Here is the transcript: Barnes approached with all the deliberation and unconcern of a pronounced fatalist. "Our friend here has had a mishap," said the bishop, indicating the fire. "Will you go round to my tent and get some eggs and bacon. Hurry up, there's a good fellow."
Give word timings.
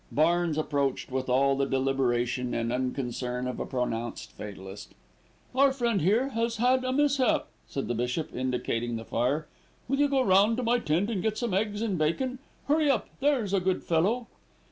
Barnes 0.11 0.57
approached 0.57 1.11
with 1.11 1.29
all 1.29 1.55
the 1.55 1.67
deliberation 1.67 2.55
and 2.55 2.73
unconcern 2.73 3.47
of 3.47 3.59
a 3.59 3.67
pronounced 3.67 4.31
fatalist. 4.31 4.95
"Our 5.53 5.71
friend 5.71 6.01
here 6.01 6.29
has 6.29 6.57
had 6.57 6.83
a 6.83 6.91
mishap," 6.91 7.49
said 7.67 7.87
the 7.87 7.93
bishop, 7.93 8.35
indicating 8.35 8.95
the 8.95 9.05
fire. 9.05 9.47
"Will 9.87 9.99
you 9.99 10.07
go 10.09 10.23
round 10.23 10.57
to 10.57 10.63
my 10.63 10.79
tent 10.79 11.11
and 11.11 11.21
get 11.21 11.37
some 11.37 11.53
eggs 11.53 11.83
and 11.83 11.99
bacon. 11.99 12.39
Hurry 12.67 12.89
up, 12.89 13.09
there's 13.19 13.53
a 13.53 13.59
good 13.59 13.83
fellow." 13.83 14.25